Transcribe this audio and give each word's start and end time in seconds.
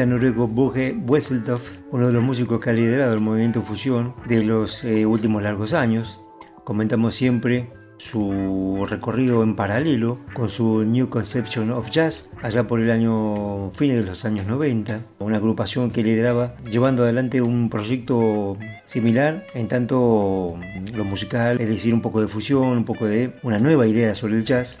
Pianista 0.00 0.06
noruego 0.06 0.48
Boge 0.48 0.96
Wesseltoft, 1.06 1.80
uno 1.90 2.06
de 2.06 2.12
los 2.12 2.22
músicos 2.22 2.60
que 2.60 2.70
ha 2.70 2.72
liderado 2.72 3.12
el 3.12 3.20
movimiento 3.20 3.60
fusión 3.62 4.14
de 4.26 4.42
los 4.42 4.82
eh, 4.84 5.04
últimos 5.04 5.42
largos 5.42 5.74
años. 5.74 6.18
Comentamos 6.64 7.14
siempre 7.14 7.68
su 7.98 8.86
recorrido 8.88 9.42
en 9.42 9.56
paralelo 9.56 10.18
con 10.32 10.48
su 10.48 10.84
New 10.84 11.10
Conception 11.10 11.70
of 11.70 11.90
Jazz 11.90 12.30
allá 12.40 12.66
por 12.66 12.80
el 12.80 12.90
año 12.90 13.70
fines 13.72 13.96
de 13.96 14.04
los 14.04 14.24
años 14.24 14.46
90, 14.46 15.02
una 15.18 15.36
agrupación 15.36 15.90
que 15.90 16.02
lideraba 16.02 16.56
llevando 16.70 17.02
adelante 17.02 17.42
un 17.42 17.68
proyecto 17.68 18.56
similar 18.86 19.44
en 19.54 19.68
tanto 19.68 20.58
lo 20.94 21.04
musical, 21.04 21.60
es 21.60 21.68
decir, 21.68 21.92
un 21.92 22.00
poco 22.00 22.22
de 22.22 22.28
fusión, 22.28 22.78
un 22.78 22.84
poco 22.86 23.06
de 23.06 23.34
una 23.42 23.58
nueva 23.58 23.86
idea 23.86 24.14
sobre 24.14 24.36
el 24.36 24.44
jazz, 24.44 24.80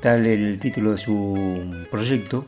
tal 0.00 0.24
el 0.24 0.58
título 0.60 0.92
de 0.92 0.98
su 0.98 1.86
proyecto 1.90 2.46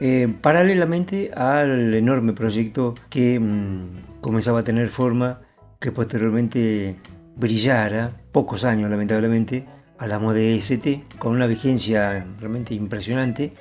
eh, 0.00 0.32
paralelamente 0.40 1.30
al 1.34 1.94
enorme 1.94 2.32
proyecto 2.32 2.94
que 3.08 3.38
mm, 3.38 4.20
comenzaba 4.20 4.60
a 4.60 4.64
tener 4.64 4.88
forma, 4.88 5.40
que 5.78 5.92
posteriormente 5.92 6.96
brillara, 7.36 8.12
pocos 8.32 8.64
años 8.64 8.90
lamentablemente, 8.90 9.66
a 9.98 10.06
la 10.06 10.18
moda 10.18 10.40
ST, 10.40 11.04
con 11.18 11.32
una 11.32 11.46
vigencia 11.46 12.26
realmente 12.40 12.74
impresionante, 12.74 13.52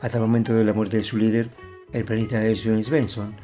hasta 0.00 0.18
el 0.18 0.22
momento 0.22 0.54
de 0.54 0.64
la 0.64 0.72
muerte 0.72 0.96
de 0.96 1.04
su 1.04 1.16
líder, 1.18 1.48
el 1.92 2.04
pianista 2.04 2.40
James 2.40 2.88
Benson. 2.88 3.34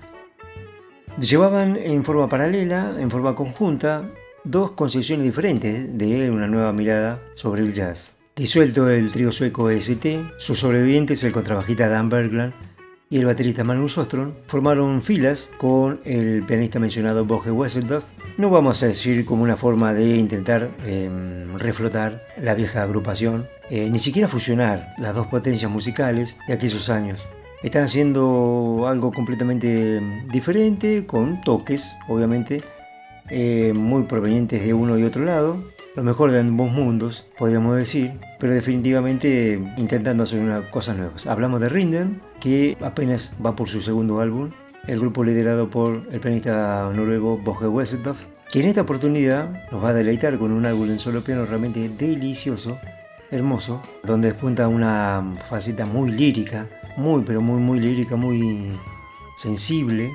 Llevaban 1.20 1.76
en 1.76 2.04
forma 2.04 2.28
paralela, 2.28 2.94
en 2.98 3.10
forma 3.10 3.34
conjunta, 3.34 4.04
dos 4.44 4.72
concepciones 4.72 5.26
diferentes 5.26 5.98
de 5.98 6.30
una 6.30 6.46
nueva 6.46 6.72
mirada 6.72 7.20
sobre 7.34 7.62
el 7.62 7.74
jazz. 7.74 8.17
Disuelto 8.38 8.88
el 8.88 9.10
trío 9.10 9.32
sueco 9.32 9.68
ST, 9.68 10.34
sus 10.36 10.60
sobrevivientes, 10.60 11.24
el 11.24 11.32
contrabajista 11.32 11.88
Dan 11.88 12.08
Bergland 12.08 12.52
y 13.10 13.18
el 13.18 13.24
baterista 13.24 13.64
Magnus 13.64 13.98
Ostrom, 13.98 14.32
formaron 14.46 15.02
filas 15.02 15.50
con 15.58 16.00
el 16.04 16.44
pianista 16.46 16.78
mencionado 16.78 17.24
Boge 17.24 17.50
Wesseldorf. 17.50 18.04
No 18.36 18.48
vamos 18.48 18.80
a 18.84 18.86
decir 18.86 19.24
como 19.24 19.42
una 19.42 19.56
forma 19.56 19.92
de 19.92 20.16
intentar 20.16 20.70
em, 20.86 21.58
reflotar 21.58 22.22
la 22.40 22.54
vieja 22.54 22.84
agrupación, 22.84 23.48
eh, 23.70 23.90
ni 23.90 23.98
siquiera 23.98 24.28
fusionar 24.28 24.94
las 24.98 25.16
dos 25.16 25.26
potencias 25.26 25.68
musicales 25.68 26.38
de 26.46 26.54
aquellos 26.54 26.90
años. 26.90 27.20
Están 27.64 27.82
haciendo 27.82 28.84
algo 28.86 29.10
completamente 29.10 29.96
em, 29.96 30.28
diferente, 30.28 31.06
con 31.06 31.40
toques, 31.40 31.96
obviamente, 32.06 32.62
eh, 33.30 33.72
muy 33.74 34.04
provenientes 34.04 34.62
de 34.62 34.72
uno 34.74 34.96
y 34.96 35.02
otro 35.02 35.24
lado, 35.24 35.58
lo 35.98 36.04
mejor 36.04 36.30
de 36.30 36.38
ambos 36.38 36.70
mundos, 36.70 37.26
podríamos 37.36 37.76
decir, 37.76 38.12
pero 38.38 38.52
definitivamente 38.54 39.60
intentando 39.76 40.22
hacer 40.22 40.40
cosas 40.70 40.96
nuevas. 40.96 41.26
Hablamos 41.26 41.60
de 41.60 41.68
Rinden, 41.68 42.20
que 42.38 42.76
apenas 42.80 43.36
va 43.44 43.56
por 43.56 43.68
su 43.68 43.80
segundo 43.80 44.20
álbum, 44.20 44.52
el 44.86 45.00
grupo 45.00 45.24
liderado 45.24 45.68
por 45.70 46.06
el 46.12 46.20
pianista 46.20 46.88
noruego 46.94 47.36
Boge 47.38 47.66
Wesseltoft, 47.66 48.26
que 48.48 48.60
en 48.60 48.66
esta 48.66 48.82
oportunidad 48.82 49.68
nos 49.72 49.82
va 49.82 49.88
a 49.88 49.92
deleitar 49.92 50.38
con 50.38 50.52
un 50.52 50.66
álbum 50.66 50.88
en 50.88 51.00
solo 51.00 51.24
piano 51.24 51.44
realmente 51.46 51.88
delicioso, 51.88 52.78
hermoso, 53.32 53.82
donde 54.04 54.28
despunta 54.28 54.68
una 54.68 55.32
faceta 55.50 55.84
muy 55.84 56.12
lírica, 56.12 56.68
muy 56.96 57.22
pero 57.22 57.40
muy 57.40 57.60
muy 57.60 57.80
lírica, 57.80 58.14
muy 58.14 58.78
sensible, 59.36 60.12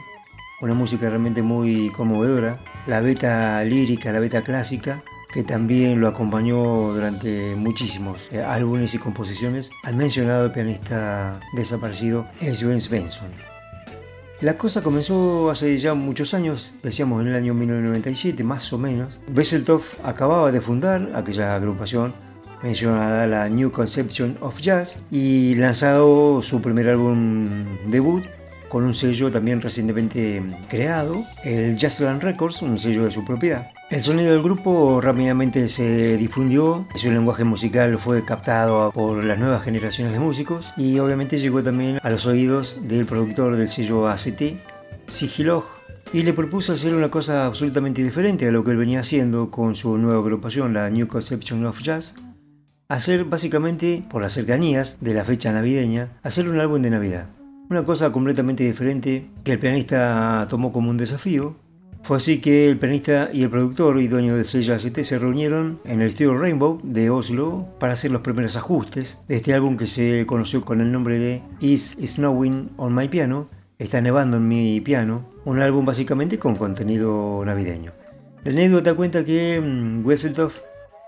una 0.61 0.75
música 0.75 1.09
realmente 1.09 1.41
muy 1.41 1.89
conmovedora, 1.89 2.59
la 2.87 3.01
beta 3.01 3.61
lírica, 3.65 4.13
la 4.13 4.21
beta 4.21 4.43
clásica, 4.43 5.03
que 5.33 5.43
también 5.43 5.99
lo 5.99 6.07
acompañó 6.07 6.93
durante 6.93 7.55
muchísimos 7.55 8.21
eh, 8.31 8.41
álbumes 8.41 8.93
y 8.93 8.99
composiciones 8.99 9.71
al 9.83 9.95
mencionado 9.95 10.51
pianista 10.51 11.39
desaparecido 11.55 12.27
James 12.39 12.87
Benson. 12.87 13.29
La 14.41 14.57
cosa 14.57 14.83
comenzó 14.83 15.49
hace 15.49 15.77
ya 15.79 15.93
muchos 15.93 16.33
años, 16.33 16.75
decíamos 16.83 17.21
en 17.21 17.29
el 17.29 17.35
año 17.35 17.53
1997 17.53 18.43
más 18.43 18.71
o 18.73 18.77
menos. 18.77 19.19
Besseltoff 19.27 19.95
acababa 20.03 20.51
de 20.51 20.61
fundar 20.61 21.11
aquella 21.15 21.55
agrupación 21.55 22.13
mencionada 22.61 23.25
la 23.25 23.49
New 23.49 23.71
Conception 23.71 24.37
of 24.41 24.59
Jazz 24.59 25.01
y 25.11 25.55
lanzado 25.55 26.41
su 26.41 26.61
primer 26.61 26.89
álbum 26.89 27.77
debut 27.87 28.23
con 28.69 28.85
un 28.85 28.93
sello 28.93 29.31
también 29.31 29.61
recientemente 29.61 30.41
creado, 30.67 31.23
el 31.43 31.77
Jazzland 31.77 32.23
Records, 32.23 32.61
un 32.63 32.77
sello 32.77 33.05
de 33.05 33.11
su 33.11 33.23
propiedad. 33.23 33.71
El 33.93 34.01
sonido 34.01 34.31
del 34.31 34.41
grupo 34.41 35.01
rápidamente 35.01 35.69
se 35.69 36.17
difundió, 36.17 36.87
su 36.95 37.11
lenguaje 37.11 37.43
musical 37.43 37.99
fue 37.99 38.25
captado 38.25 38.91
por 38.91 39.23
las 39.23 39.37
nuevas 39.37 39.61
generaciones 39.61 40.13
de 40.13 40.19
músicos 40.19 40.73
y 40.75 40.97
obviamente 40.97 41.37
llegó 41.37 41.61
también 41.61 41.99
a 42.01 42.09
los 42.09 42.25
oídos 42.25 42.79
del 42.81 43.05
productor 43.05 43.55
del 43.55 43.67
sello 43.67 44.07
ACT, 44.07 44.57
Sigilog, 45.05 45.65
y 46.11 46.23
le 46.23 46.33
propuso 46.33 46.73
hacer 46.73 46.95
una 46.95 47.11
cosa 47.11 47.45
absolutamente 47.45 48.03
diferente 48.03 48.47
a 48.47 48.51
lo 48.51 48.63
que 48.63 48.71
él 48.71 48.77
venía 48.77 49.01
haciendo 49.01 49.51
con 49.51 49.75
su 49.75 49.95
nueva 49.99 50.21
agrupación, 50.21 50.73
la 50.73 50.89
New 50.89 51.07
Conception 51.07 51.63
of 51.63 51.79
Jazz, 51.83 52.15
hacer 52.89 53.25
básicamente, 53.25 54.03
por 54.09 54.23
las 54.23 54.33
cercanías 54.33 54.97
de 55.01 55.13
la 55.13 55.23
fecha 55.23 55.53
navideña, 55.53 56.17
hacer 56.23 56.49
un 56.49 56.59
álbum 56.59 56.81
de 56.81 56.89
Navidad. 56.89 57.27
Una 57.69 57.85
cosa 57.85 58.11
completamente 58.11 58.63
diferente 58.63 59.29
que 59.43 59.51
el 59.51 59.59
pianista 59.59 60.47
tomó 60.49 60.73
como 60.73 60.89
un 60.89 60.97
desafío 60.97 61.57
fue 62.03 62.17
así 62.17 62.39
que 62.39 62.69
el 62.69 62.77
pianista 62.77 63.29
y 63.33 63.43
el 63.43 63.49
productor 63.49 63.99
y 64.01 64.07
dueño 64.07 64.35
del 64.35 64.45
sello 64.45 64.75
ACT 64.75 65.01
se 65.03 65.19
reunieron 65.19 65.79
en 65.85 66.01
el 66.01 66.09
estudio 66.09 66.37
Rainbow 66.37 66.79
de 66.83 67.09
Oslo 67.09 67.65
para 67.79 67.93
hacer 67.93 68.11
los 68.11 68.21
primeros 68.21 68.55
ajustes 68.57 69.19
de 69.27 69.37
este 69.37 69.53
álbum 69.53 69.77
que 69.77 69.87
se 69.87 70.25
conoció 70.25 70.63
con 70.65 70.81
el 70.81 70.91
nombre 70.91 71.17
de 71.17 71.41
Is 71.61 71.97
Snowing 72.05 72.71
on 72.77 72.93
My 72.93 73.07
Piano, 73.07 73.47
Está 73.79 73.99
nevando 73.99 74.37
en 74.37 74.47
mi 74.47 74.79
piano, 74.81 75.25
un 75.45 75.59
álbum 75.59 75.83
básicamente 75.83 76.37
con 76.37 76.55
contenido 76.55 77.43
navideño. 77.43 77.91
La 78.43 78.51
anécdota 78.51 78.93
cuenta 78.93 79.25
que 79.25 79.59
mm, 79.59 80.05
Wesseltoft 80.05 80.59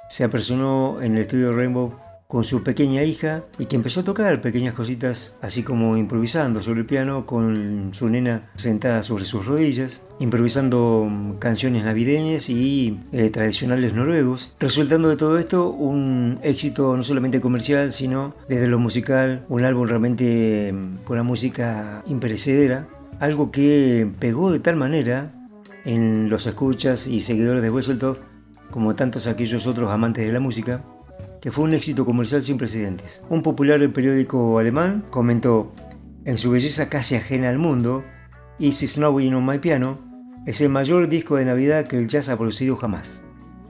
se 0.09 0.24
apersonó 0.24 1.01
en 1.01 1.15
el 1.15 1.21
estudio 1.21 1.51
Rainbow 1.51 1.94
con 2.27 2.44
su 2.44 2.63
pequeña 2.63 3.04
hija 3.04 3.44
y 3.60 3.66
que 3.66 3.75
empezó 3.75 4.00
a 4.00 4.04
tocar 4.04 4.42
pequeñas 4.42 4.74
cositas 4.74 5.38
así 5.42 5.63
como 5.63 5.95
improvisando 5.95 6.62
sobre 6.62 6.81
el 6.81 6.86
piano 6.86 7.25
con 7.25 7.92
su 7.94 8.10
nena 8.10 8.50
sentada 8.56 9.04
sobre 9.04 9.25
sus 9.25 9.45
rodillas, 9.45 10.01
improvisando 10.19 11.07
mm, 11.10 11.33
canciones 11.33 11.83
navideñas 11.83 12.50
y 12.50 13.00
eh, 13.12 13.30
tradicionales 13.30 13.94
noruegos, 13.94 14.51
resultando 14.60 15.10
de 15.10 15.18
todo 15.18 15.38
esto 15.38 15.69
un 15.69 16.39
éxito 16.42 16.98
no 16.98 17.04
solamente 17.04 17.42
comercial 17.42 17.92
sino 17.92 18.36
desde 18.50 18.68
lo 18.68 18.80
musical, 18.80 19.45
un 19.50 19.63
álbum 19.63 19.88
realmente 19.88 20.74
mm, 20.74 21.04
con 21.04 21.16
una 21.18 21.24
música 21.24 22.04
imperecedera, 22.07 22.88
algo 23.19 23.51
que 23.51 24.10
pegó 24.19 24.51
de 24.51 24.60
tal 24.60 24.75
manera 24.75 25.31
en 25.86 26.30
los 26.30 26.48
escuchas 26.48 27.06
y 27.07 27.22
seguidores 27.22 27.62
de 27.62 27.69
Wesseltoft, 27.69 28.19
como 28.72 28.95
tantos 28.95 29.27
aquellos 29.27 29.68
otros 29.68 29.92
amantes 29.92 30.25
de 30.25 30.33
la 30.33 30.39
música, 30.39 30.83
que 31.45 31.51
fue 31.51 31.65
un 31.65 31.74
éxito 31.74 32.06
comercial 32.06 32.42
sin 32.42 32.57
precedentes. 32.57 33.21
Un 33.30 33.44
popular 33.44 33.80
periódico 33.94 34.57
alemán 34.57 35.06
comentó, 35.12 35.71
en 36.24 36.39
su 36.39 36.50
belleza 36.50 36.89
casi 36.89 37.13
ajena 37.13 37.50
al 37.50 37.59
mundo, 37.59 38.03
Easy 38.59 38.88
Snowing 38.88 39.36
on 39.36 39.45
My 39.45 39.59
Piano 39.59 40.00
es 40.47 40.59
el 40.62 40.69
mayor 40.69 41.07
disco 41.07 41.36
de 41.36 41.45
Navidad 41.45 41.86
que 41.86 42.00
el 42.00 42.07
jazz 42.07 42.30
ha 42.30 42.36
producido 42.36 42.77
jamás. 42.77 43.21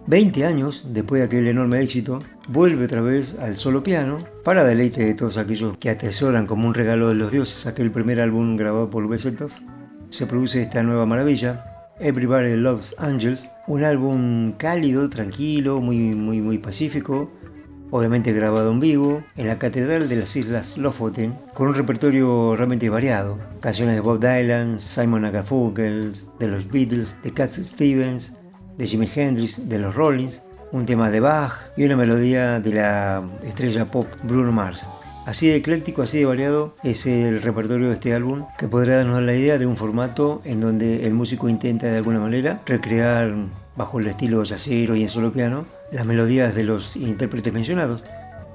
Veinte 0.07 0.45
años 0.45 0.85
después 0.87 1.19
de 1.19 1.25
aquel 1.25 1.47
enorme 1.49 1.81
éxito, 1.81 2.19
vuelve 2.47 2.85
otra 2.85 3.01
vez 3.01 3.35
al 3.41 3.57
solo 3.57 3.83
piano 3.83 4.15
para 4.45 4.63
deleite 4.63 5.03
de 5.03 5.13
todos 5.13 5.35
aquellos 5.35 5.77
que 5.77 5.89
atesoran 5.89 6.47
como 6.47 6.69
un 6.69 6.73
regalo 6.73 7.09
de 7.09 7.15
los 7.15 7.29
dioses 7.29 7.67
aquel 7.67 7.91
primer 7.91 8.21
álbum 8.21 8.55
grabado 8.55 8.89
por 8.89 9.03
Wesseltoft. 9.05 9.57
Se 10.11 10.25
produce 10.25 10.61
esta 10.61 10.81
nueva 10.81 11.05
maravilla, 11.05 11.65
Everybody 11.99 12.55
Loves 12.55 12.95
Angels, 12.99 13.51
un 13.67 13.83
álbum 13.83 14.53
cálido, 14.53 15.09
tranquilo, 15.09 15.81
muy, 15.81 16.13
muy, 16.13 16.39
muy 16.39 16.57
pacífico, 16.57 17.29
obviamente 17.91 18.33
grabado 18.33 18.71
en 18.71 18.79
vivo, 18.79 19.23
en 19.35 19.47
la 19.47 19.57
Catedral 19.57 20.09
de 20.09 20.15
las 20.15 20.35
Islas 20.35 20.77
Lofoten, 20.77 21.35
con 21.53 21.67
un 21.67 21.73
repertorio 21.73 22.55
realmente 22.55 22.89
variado. 22.89 23.37
Canciones 23.59 23.95
de 23.95 24.01
Bob 24.01 24.19
Dylan, 24.19 24.79
Simon 24.79 25.31
Garfunkel, 25.31 26.13
de 26.39 26.47
los 26.47 26.69
Beatles, 26.69 27.21
de 27.23 27.33
Cat 27.33 27.53
Stevens, 27.53 28.33
de 28.77 28.87
Jimi 28.87 29.09
Hendrix, 29.13 29.67
de 29.69 29.79
los 29.79 29.95
Rollins, 29.95 30.43
un 30.71 30.85
tema 30.85 31.09
de 31.09 31.19
Bach 31.19 31.53
y 31.77 31.85
una 31.85 31.95
melodía 31.95 32.59
de 32.59 32.73
la 32.73 33.23
estrella 33.43 33.85
pop 33.85 34.07
Bruno 34.23 34.51
Mars. 34.51 34.87
Así 35.25 35.47
de 35.47 35.55
ecléctico, 35.55 36.03
así 36.03 36.19
de 36.19 36.25
variado 36.25 36.75
es 36.83 37.07
el 37.07 37.41
repertorio 37.41 37.87
de 37.87 37.95
este 37.95 38.13
álbum 38.13 38.45
que 38.59 38.67
podrá 38.67 38.97
darnos 38.97 39.23
la 39.23 39.33
idea 39.33 39.57
de 39.57 39.65
un 39.65 39.75
formato 39.75 40.41
en 40.45 40.59
donde 40.59 41.07
el 41.07 41.15
músico 41.15 41.49
intenta 41.49 41.87
de 41.87 41.97
alguna 41.97 42.19
manera 42.19 42.61
recrear 42.65 43.33
bajo 43.75 43.99
el 43.99 44.07
estilo 44.07 44.43
yacero 44.43 44.95
y 44.95 45.01
en 45.01 45.09
solo 45.09 45.33
piano 45.33 45.65
las 45.91 46.05
melodías 46.05 46.55
de 46.55 46.63
los 46.63 46.95
intérpretes 46.95 47.53
mencionados, 47.53 48.03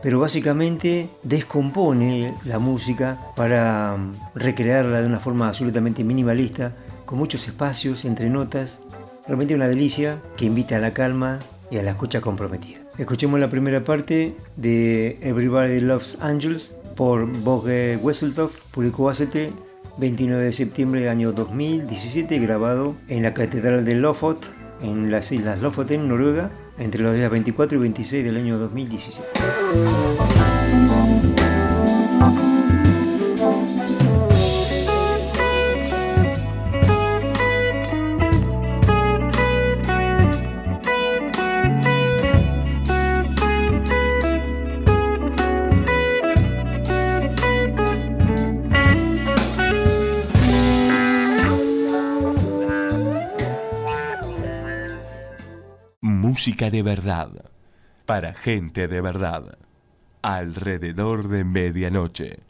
pero 0.03 0.19
básicamente 0.19 1.09
descompone 1.23 2.35
la 2.45 2.59
música 2.59 3.19
para 3.37 3.97
recrearla 4.35 5.01
de 5.01 5.07
una 5.07 5.21
forma 5.21 5.49
absolutamente 5.49 6.05
minimalista, 6.05 6.73
con 7.05 7.19
muchos 7.19 7.47
espacios 7.47 8.05
entre 8.05 8.31
notas, 8.31 8.81
realmente 9.27 9.55
una 9.55 9.69
delicia 9.69 10.19
que 10.37 10.47
invita 10.47 10.77
a 10.77 10.81
la 10.81 10.93
calma 10.93 11.39
y 11.71 11.79
a 11.79 11.83
la 11.83 11.91
escucha 11.91 12.21
comprometida. 12.21 12.81
Escuchemos 12.99 13.41
la 13.41 13.51
primera 13.51 13.83
parte 13.83 14.35
de 14.57 15.19
Everybody 15.23 15.81
Loves 15.81 16.19
Angels 16.21 16.77
por 16.97 17.27
Boge 17.27 17.97
Wesseltoft, 17.97 18.59
publicó 18.71 19.09
ACT 19.09 19.37
29 19.99 20.45
de 20.45 20.53
septiembre 20.53 21.01
del 21.01 21.11
año 21.11 21.33
2017, 21.33 22.39
grabado 22.39 22.95
en 23.09 23.23
la 23.23 23.35
Catedral 23.35 23.85
de 23.85 23.95
Lofot, 23.95 24.39
en 24.83 25.11
las 25.11 25.31
Islas 25.31 25.61
Lofoten, 25.61 26.09
Noruega, 26.09 26.51
entre 26.81 27.03
los 27.03 27.15
días 27.15 27.31
24 27.31 27.77
y 27.77 27.81
26 27.81 28.25
del 28.25 28.37
año 28.37 28.59
2017. 28.59 30.50
Música 56.41 56.71
de 56.71 56.83
verdad, 56.83 57.29
para 58.07 58.33
gente 58.33 58.89
de 58.89 59.03
verdad, 59.03 59.59
alrededor 60.23 61.29
de 61.29 61.45
medianoche. 61.45 62.50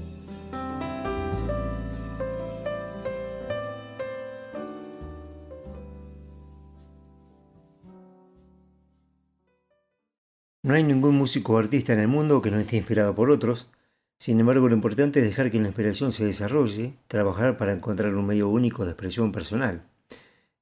Músico 11.21 11.53
o 11.53 11.57
artista 11.59 11.93
en 11.93 11.99
el 11.99 12.07
mundo 12.07 12.41
que 12.41 12.49
no 12.49 12.57
esté 12.57 12.77
inspirado 12.77 13.13
por 13.13 13.29
otros. 13.29 13.69
Sin 14.17 14.39
embargo, 14.39 14.67
lo 14.67 14.73
importante 14.73 15.19
es 15.19 15.25
dejar 15.25 15.51
que 15.51 15.59
la 15.59 15.67
inspiración 15.67 16.11
se 16.11 16.25
desarrolle, 16.25 16.95
trabajar 17.07 17.57
para 17.57 17.73
encontrar 17.73 18.15
un 18.15 18.25
medio 18.25 18.49
único 18.49 18.85
de 18.85 18.91
expresión 18.91 19.31
personal. 19.31 19.83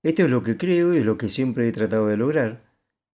Esto 0.03 0.23
es 0.23 0.29
lo 0.29 0.43
que 0.43 0.57
creo 0.57 0.93
y 0.93 0.97
es 0.97 1.05
lo 1.05 1.17
que 1.17 1.29
siempre 1.29 1.65
he 1.65 1.71
tratado 1.71 2.07
de 2.07 2.17
lograr, 2.17 2.61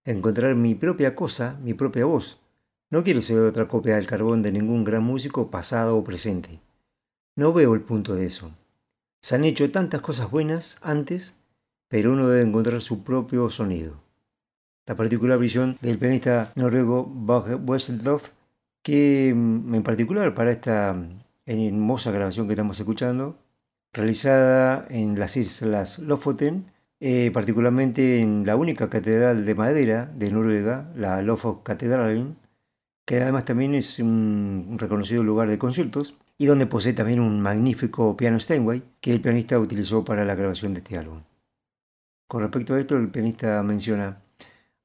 encontrar 0.04 0.56
mi 0.56 0.74
propia 0.74 1.14
cosa, 1.14 1.56
mi 1.62 1.72
propia 1.72 2.04
voz. 2.04 2.40
No 2.90 3.04
quiero 3.04 3.20
ser 3.20 3.38
otra 3.38 3.68
copia 3.68 3.94
del 3.94 4.08
carbón 4.08 4.42
de 4.42 4.50
ningún 4.50 4.82
gran 4.82 5.04
músico 5.04 5.48
pasado 5.48 5.96
o 5.96 6.02
presente. 6.02 6.58
No 7.36 7.52
veo 7.52 7.74
el 7.74 7.82
punto 7.82 8.16
de 8.16 8.24
eso. 8.24 8.50
Se 9.22 9.36
han 9.36 9.44
hecho 9.44 9.70
tantas 9.70 10.00
cosas 10.00 10.32
buenas 10.32 10.78
antes, 10.82 11.36
pero 11.86 12.12
uno 12.12 12.28
debe 12.28 12.44
encontrar 12.44 12.82
su 12.82 13.04
propio 13.04 13.48
sonido 13.50 14.05
la 14.86 14.94
particular 14.96 15.38
visión 15.38 15.76
del 15.80 15.98
pianista 15.98 16.52
noruego 16.54 17.10
Bach 17.12 17.46
Wesseldorf, 17.64 18.30
que 18.82 19.32
mm, 19.34 19.74
en 19.74 19.82
particular 19.82 20.34
para 20.34 20.52
esta 20.52 20.94
mm, 20.94 21.20
hermosa 21.46 22.12
grabación 22.12 22.46
que 22.46 22.52
estamos 22.52 22.78
escuchando, 22.78 23.38
realizada 23.92 24.86
en 24.88 25.18
las 25.18 25.36
islas 25.36 25.98
Lofoten, 25.98 26.66
eh, 27.00 27.30
particularmente 27.32 28.20
en 28.20 28.46
la 28.46 28.56
única 28.56 28.88
catedral 28.88 29.44
de 29.44 29.54
madera 29.54 30.10
de 30.14 30.30
Noruega, 30.30 30.90
la 30.94 31.20
Lofot 31.22 31.62
que 33.04 33.20
además 33.20 33.44
también 33.44 33.74
es 33.74 33.98
un 34.00 34.76
reconocido 34.78 35.22
lugar 35.22 35.48
de 35.48 35.58
conciertos 35.58 36.14
y 36.38 36.46
donde 36.46 36.66
posee 36.66 36.92
también 36.92 37.20
un 37.20 37.40
magnífico 37.40 38.16
piano 38.16 38.40
Steinway 38.40 38.82
que 39.00 39.12
el 39.12 39.20
pianista 39.20 39.58
utilizó 39.58 40.04
para 40.04 40.24
la 40.24 40.34
grabación 40.34 40.74
de 40.74 40.80
este 40.80 40.98
álbum. 40.98 41.22
Con 42.28 42.42
respecto 42.42 42.74
a 42.74 42.80
esto, 42.80 42.96
el 42.96 43.08
pianista 43.08 43.62
menciona 43.62 44.22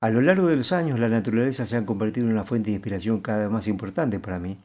a 0.01 0.09
lo 0.09 0.21
largo 0.21 0.47
de 0.47 0.55
los 0.55 0.71
años, 0.71 0.99
la 0.99 1.09
naturaleza 1.09 1.67
se 1.67 1.77
ha 1.77 1.85
convertido 1.85 2.25
en 2.25 2.33
una 2.33 2.43
fuente 2.43 2.71
de 2.71 2.75
inspiración 2.75 3.21
cada 3.21 3.43
vez 3.43 3.51
más 3.51 3.67
importante 3.67 4.19
para 4.19 4.39
mí. 4.39 4.57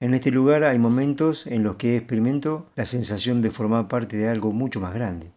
En 0.00 0.12
este 0.12 0.30
lugar 0.30 0.64
hay 0.64 0.78
momentos 0.78 1.46
en 1.46 1.62
los 1.62 1.76
que 1.76 1.96
experimento 1.96 2.66
la 2.76 2.84
sensación 2.84 3.40
de 3.40 3.50
formar 3.50 3.88
parte 3.88 4.18
de 4.18 4.28
algo 4.28 4.52
mucho 4.52 4.78
más 4.78 4.94
grande. 4.94 5.30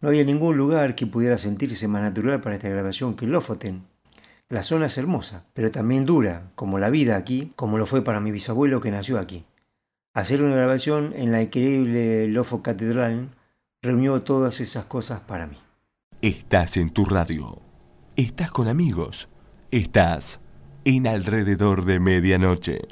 No 0.00 0.08
había 0.08 0.24
ningún 0.24 0.56
lugar 0.56 0.94
que 0.94 1.06
pudiera 1.06 1.36
sentirse 1.36 1.88
más 1.88 2.02
natural 2.02 2.40
para 2.40 2.56
esta 2.56 2.70
grabación 2.70 3.16
que 3.16 3.26
Lofoten. 3.26 3.82
La 4.48 4.62
zona 4.62 4.86
es 4.86 4.96
hermosa, 4.96 5.44
pero 5.52 5.70
también 5.70 6.06
dura, 6.06 6.50
como 6.54 6.78
la 6.78 6.88
vida 6.88 7.16
aquí, 7.16 7.52
como 7.56 7.76
lo 7.76 7.84
fue 7.84 8.02
para 8.02 8.20
mi 8.20 8.30
bisabuelo 8.30 8.80
que 8.80 8.90
nació 8.90 9.18
aquí. 9.18 9.44
Hacer 10.14 10.42
una 10.42 10.56
grabación 10.56 11.12
en 11.16 11.32
la 11.32 11.42
increíble 11.42 12.28
Lofo 12.28 12.62
Catedral 12.62 13.28
reunió 13.82 14.22
todas 14.22 14.60
esas 14.60 14.86
cosas 14.86 15.20
para 15.20 15.46
mí. 15.46 15.58
Estás 16.22 16.78
en 16.78 16.90
tu 16.90 17.04
radio 17.04 17.73
estás 18.16 18.50
con 18.52 18.68
amigos, 18.68 19.28
estás 19.70 20.40
en 20.84 21.06
alrededor 21.06 21.84
de 21.84 21.98
medianoche. 21.98 22.82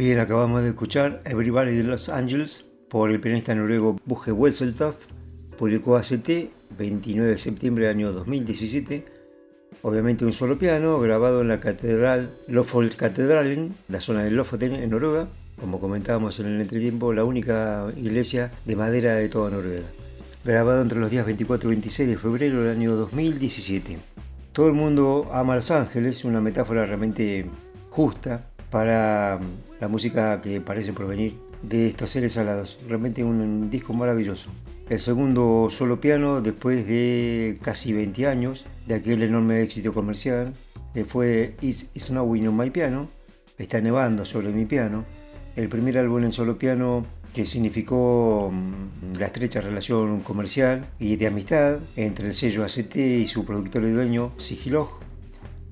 Bien, 0.00 0.18
acabamos 0.18 0.62
de 0.62 0.70
escuchar 0.70 1.20
Everybody 1.26 1.76
de 1.76 1.82
Los 1.82 2.08
Angeles 2.08 2.70
por 2.88 3.10
el 3.10 3.20
pianista 3.20 3.54
noruego 3.54 4.00
Bugge 4.06 4.32
Wesseltoft, 4.32 4.96
publicó 5.58 5.98
ACT 5.98 6.48
29 6.78 7.32
de 7.32 7.36
septiembre 7.36 7.84
del 7.84 7.96
año 7.96 8.12
2017. 8.12 9.04
Obviamente 9.82 10.24
un 10.24 10.32
solo 10.32 10.58
piano 10.58 10.98
grabado 11.00 11.42
en 11.42 11.48
la 11.48 11.60
catedral 11.60 12.30
Lofoten, 12.48 13.74
la 13.88 14.00
zona 14.00 14.24
de 14.24 14.30
Lofoten 14.30 14.72
en 14.72 14.88
Noruega, 14.88 15.28
como 15.60 15.78
comentábamos 15.78 16.40
en 16.40 16.46
el 16.46 16.62
entretiempo, 16.62 17.12
la 17.12 17.24
única 17.24 17.86
iglesia 17.94 18.50
de 18.64 18.76
madera 18.76 19.16
de 19.16 19.28
toda 19.28 19.50
Noruega. 19.50 19.86
Grabado 20.46 20.80
entre 20.80 20.98
los 20.98 21.10
días 21.10 21.26
24 21.26 21.68
y 21.68 21.74
26 21.74 22.08
de 22.08 22.16
febrero 22.16 22.62
del 22.62 22.74
año 22.74 22.96
2017. 22.96 23.98
Todo 24.52 24.66
el 24.66 24.72
mundo 24.72 25.28
ama 25.30 25.56
Los 25.56 25.70
Ángeles, 25.70 26.24
una 26.24 26.40
metáfora 26.40 26.86
realmente 26.86 27.44
justa 27.90 28.46
para 28.70 29.38
la 29.80 29.88
música 29.88 30.40
que 30.42 30.60
parece 30.60 30.92
provenir 30.92 31.38
de 31.62 31.88
estos 31.88 32.10
seres 32.10 32.36
alados. 32.36 32.78
Realmente 32.88 33.24
un 33.24 33.70
disco 33.70 33.92
maravilloso. 33.92 34.50
El 34.88 35.00
segundo 35.00 35.68
solo 35.70 36.00
piano 36.00 36.40
después 36.40 36.86
de 36.86 37.58
casi 37.62 37.92
20 37.92 38.26
años 38.26 38.66
de 38.86 38.94
aquel 38.96 39.22
enorme 39.22 39.62
éxito 39.62 39.92
comercial 39.92 40.52
que 40.94 41.04
fue 41.04 41.54
It's, 41.60 41.86
Snowing 41.96 42.48
on 42.48 42.56
My 42.56 42.70
Piano, 42.70 43.08
Está 43.60 43.78
nevando 43.78 44.24
sobre 44.24 44.48
mi 44.52 44.64
piano. 44.64 45.04
El 45.54 45.68
primer 45.68 45.98
álbum 45.98 46.24
en 46.24 46.32
solo 46.32 46.56
piano 46.56 47.04
que 47.34 47.44
significó 47.44 48.50
mm, 48.50 49.18
la 49.18 49.26
estrecha 49.26 49.60
relación 49.60 50.20
comercial 50.20 50.86
y 50.98 51.16
de 51.16 51.26
amistad 51.26 51.80
entre 51.94 52.28
el 52.28 52.34
sello 52.34 52.64
ACT 52.64 52.96
y 52.96 53.28
su 53.28 53.44
productor 53.44 53.84
y 53.84 53.90
dueño 53.90 54.32
Sigilog, 54.38 54.99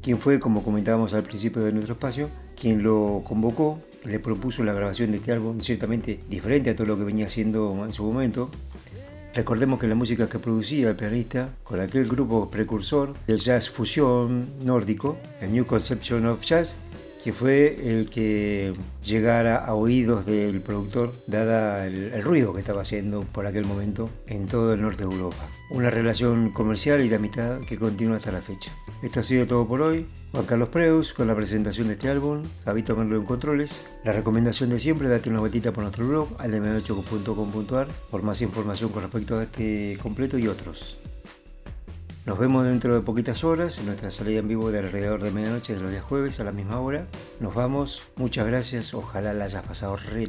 quien 0.09 0.19
fue, 0.19 0.41
como 0.41 0.65
comentábamos 0.65 1.13
al 1.13 1.23
principio 1.23 1.63
de 1.63 1.71
nuestro 1.71 1.93
espacio, 1.93 2.31
quien 2.59 2.83
lo 2.83 3.23
convocó, 3.29 3.79
le 4.07 4.19
propuso 4.19 4.65
la 4.65 4.73
grabación 4.73 5.11
de 5.11 5.19
este 5.19 5.33
álbum 5.33 5.61
ciertamente 5.61 6.19
diferente 6.31 6.71
a 6.71 6.75
todo 6.75 6.87
lo 6.87 6.97
que 6.97 7.05
venía 7.05 7.27
haciendo 7.27 7.85
en 7.85 7.93
su 7.93 8.05
momento. 8.05 8.49
Recordemos 9.35 9.79
que 9.79 9.87
la 9.87 9.95
música 9.95 10.27
que 10.27 10.39
producía 10.39 10.89
el 10.89 10.97
pianista 10.97 11.51
con 11.63 11.81
aquel 11.81 12.09
grupo 12.09 12.51
precursor 12.51 13.13
del 13.27 13.37
jazz 13.37 13.69
fusión 13.69 14.49
nórdico, 14.65 15.19
el 15.43 15.53
New 15.53 15.67
Conception 15.67 16.25
of 16.25 16.41
Jazz, 16.41 16.79
que 17.23 17.35
fue 17.35 17.77
el 17.85 18.09
que 18.09 18.73
llegara 19.05 19.57
a 19.57 19.75
oídos 19.75 20.25
del 20.25 20.63
productor, 20.63 21.13
dada 21.27 21.85
el, 21.87 22.23
ruido 22.23 22.55
que 22.55 22.61
estaba 22.61 22.81
haciendo 22.81 23.21
por 23.21 23.45
aquel 23.45 23.67
momento 23.67 24.09
en 24.27 24.47
todo 24.47 24.73
el 24.73 24.81
norte 24.81 25.05
de 25.05 25.13
Europa. 25.13 25.47
Una 25.69 25.91
relación 25.91 26.51
comercial 26.51 27.03
y 27.03 27.11
de 27.11 27.17
amistad 27.17 27.61
que 27.61 27.77
continúa 27.77 28.17
hasta 28.17 28.33
la 28.33 28.41
fecha. 28.41 28.73
Esto 29.03 29.21
ha 29.21 29.23
sido 29.23 29.47
todo 29.47 29.67
por 29.67 29.81
hoy. 29.81 30.07
Juan 30.33 30.45
Carlos 30.45 30.69
Preus 30.71 31.15
con 31.15 31.29
la 31.29 31.37
presentación 31.37 31.87
de 31.87 31.95
este 31.95 32.11
álbum, 32.11 32.43
Habito 32.67 32.97
Merlo 32.97 33.17
en 33.17 33.25
Controles. 33.25 33.87
La 34.05 34.13
recomendación 34.13 34.71
de 34.71 34.81
siempre, 34.81 35.09
date 35.09 35.31
una 35.31 35.39
vueltita 35.39 35.73
por 35.73 35.85
nuestro 35.85 36.07
blog, 36.07 36.29
aldemenocho.com.ar, 36.39 37.89
por 38.11 38.23
más 38.23 38.43
información 38.43 38.91
con 38.91 39.03
respecto 39.03 39.39
a 39.39 39.45
este 39.45 39.99
completo 40.03 40.37
y 40.37 40.49
otros. 40.49 41.05
Nos 42.27 42.39
vemos 42.39 42.67
dentro 42.67 42.95
de 42.95 43.01
poquitas 43.01 43.43
horas 43.45 43.79
en 43.79 43.87
nuestra 43.87 44.11
salida 44.11 44.41
en 44.41 44.49
vivo 44.49 44.71
de 44.71 44.81
alrededor 44.81 45.23
de 45.23 45.31
medianoche 45.31 45.75
de 45.75 45.81
los 45.81 45.91
días 45.91 46.03
jueves 46.03 46.41
a 46.41 46.45
la 46.45 46.53
misma 46.53 46.81
hora. 46.81 47.07
Nos 47.41 47.55
vamos, 47.55 48.03
muchas 48.17 48.47
gracias, 48.47 48.93
ojalá 48.93 49.33
la 49.33 49.45
hayas 49.45 49.65
pasado 49.65 49.97
re. 49.97 50.29